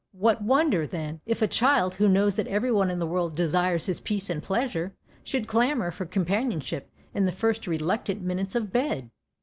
[0.13, 3.99] What wonder, then, if a child who knows that everyone in the world desires his
[3.99, 9.11] peace and pleasure, should clamour for companionship in the first reluctant minutes of bed?